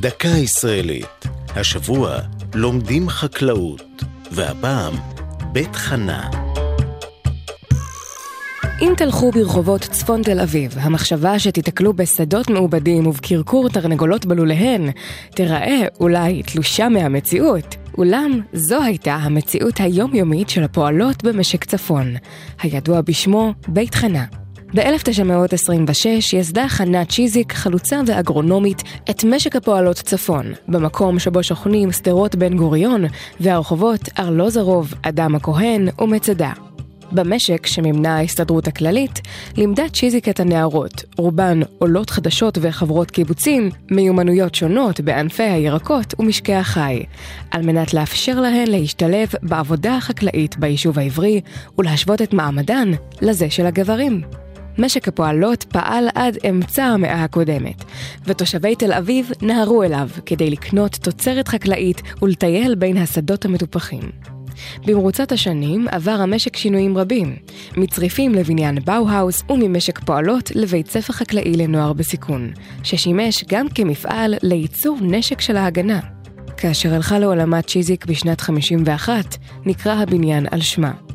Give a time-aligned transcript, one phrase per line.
[0.00, 1.26] דקה ישראלית.
[1.56, 2.18] השבוע
[2.54, 4.94] לומדים חקלאות, והפעם
[5.52, 6.30] בית חנה.
[8.80, 14.90] אם תלכו ברחובות צפון תל אביב, המחשבה שתיתקלו בשדות מעובדים ובקרקור תרנגולות בלוליהן,
[15.34, 17.76] תיראה אולי תלושה מהמציאות.
[17.98, 22.14] אולם זו הייתה המציאות היומיומית של הפועלות במשק צפון,
[22.62, 24.24] הידוע בשמו בית חנה.
[24.74, 32.56] ב-1926 יסדה חנה צ'יזיק, חלוצה ואגרונומית, את משק הפועלות צפון, במקום שבו שוכנים שדרות בן
[32.56, 33.04] גוריון
[33.40, 36.52] והרחובות ארלוזרוב, אדם הכהן ומצדה.
[37.12, 39.20] במשק שמימנה ההסתדרות הכללית,
[39.56, 47.02] לימדה צ'יזיק את הנערות, רובן עולות חדשות וחברות קיבוצים, מיומנויות שונות בענפי הירקות ומשקי החי,
[47.50, 51.40] על מנת לאפשר להן להשתלב בעבודה החקלאית ביישוב העברי
[51.78, 52.90] ולהשוות את מעמדן
[53.22, 54.22] לזה של הגברים.
[54.78, 57.84] משק הפועלות פעל עד אמצע המאה הקודמת,
[58.24, 64.02] ותושבי תל אביב נהרו אליו כדי לקנות תוצרת חקלאית ולטייל בין השדות המטופחים.
[64.86, 67.36] במרוצת השנים עבר המשק שינויים רבים,
[67.76, 72.50] מצריפים לבניין באו-האוס וממשק פועלות לבית ספר חקלאי לנוער בסיכון,
[72.82, 76.00] ששימש גם כמפעל לייצור נשק של ההגנה.
[76.56, 81.09] כאשר הלכה לעולמה צ'יזיק בשנת 51, נקרא הבניין על שמה.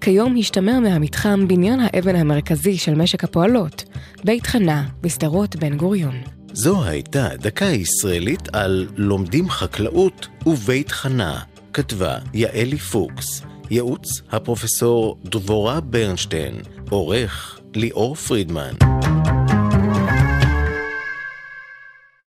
[0.00, 3.84] כיום השתמר מהמתחם בניין האבן המרכזי של משק הפועלות,
[4.24, 6.14] בית חנה בשדרות בן גוריון.
[6.52, 11.40] זו הייתה דקה ישראלית על לומדים חקלאות ובית חנה.
[11.72, 16.54] כתבה יעלי פוקס, ייעוץ הפרופסור דבורה ברנשטיין,
[16.90, 18.74] עורך ליאור פרידמן.